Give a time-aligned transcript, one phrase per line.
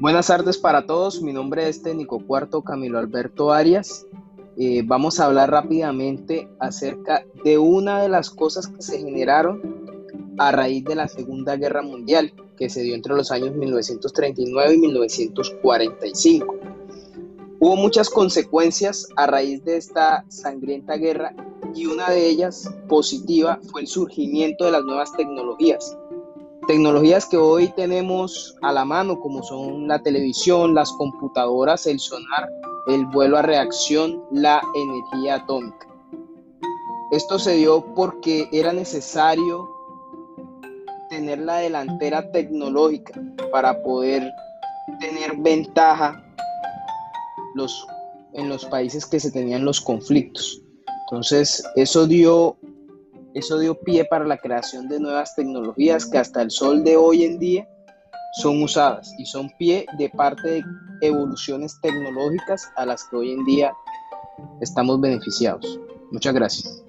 [0.00, 4.06] Buenas tardes para todos, mi nombre es técnico cuarto Camilo Alberto Arias.
[4.56, 9.60] Eh, vamos a hablar rápidamente acerca de una de las cosas que se generaron
[10.38, 14.78] a raíz de la Segunda Guerra Mundial, que se dio entre los años 1939 y
[14.78, 16.56] 1945.
[17.58, 21.34] Hubo muchas consecuencias a raíz de esta sangrienta guerra
[21.74, 25.94] y una de ellas positiva fue el surgimiento de las nuevas tecnologías
[26.70, 32.48] Tecnologías que hoy tenemos a la mano, como son la televisión, las computadoras, el sonar,
[32.86, 35.88] el vuelo a reacción, la energía atómica.
[37.10, 39.68] Esto se dio porque era necesario
[41.08, 44.30] tener la delantera tecnológica para poder
[45.00, 46.24] tener ventaja
[47.56, 47.84] los,
[48.34, 50.62] en los países que se tenían los conflictos.
[51.08, 52.56] Entonces, eso dio
[53.34, 57.24] eso dio pie para la creación de nuevas tecnologías que hasta el sol de hoy
[57.24, 57.68] en día
[58.32, 60.64] son usadas y son pie de parte de
[61.00, 63.72] evoluciones tecnológicas a las que hoy en día
[64.60, 65.80] estamos beneficiados.
[66.10, 66.84] Muchas gracias.